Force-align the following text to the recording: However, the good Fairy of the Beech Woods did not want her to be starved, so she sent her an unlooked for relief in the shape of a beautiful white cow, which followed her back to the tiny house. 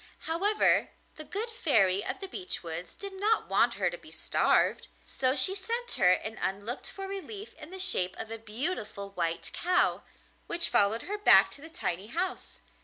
However, 0.21 0.89
the 1.17 1.23
good 1.23 1.51
Fairy 1.51 2.03
of 2.03 2.21
the 2.21 2.27
Beech 2.27 2.63
Woods 2.63 2.95
did 2.95 3.13
not 3.19 3.47
want 3.47 3.75
her 3.75 3.91
to 3.91 3.99
be 3.99 4.09
starved, 4.09 4.87
so 5.05 5.35
she 5.35 5.53
sent 5.53 5.91
her 5.91 6.09
an 6.09 6.39
unlooked 6.41 6.89
for 6.89 7.07
relief 7.07 7.53
in 7.53 7.69
the 7.69 7.77
shape 7.77 8.15
of 8.17 8.31
a 8.31 8.39
beautiful 8.39 9.11
white 9.11 9.51
cow, 9.53 10.01
which 10.47 10.69
followed 10.69 11.03
her 11.03 11.19
back 11.19 11.51
to 11.51 11.61
the 11.61 11.69
tiny 11.69 12.07
house. 12.07 12.61